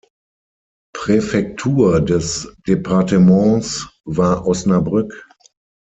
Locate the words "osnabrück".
4.47-5.29